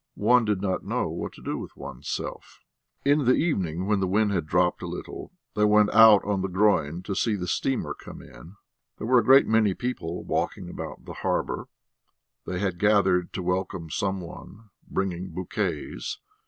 [0.15, 2.59] One did not know what to do with oneself.
[3.05, 6.47] In the evening when the wind had dropped a little, they went out on the
[6.49, 8.55] groyne to see the steamer come in.
[8.97, 11.67] There were a great many people walking about the harbour;
[12.47, 16.17] they had gathered to welcome some one, bringing bouquets.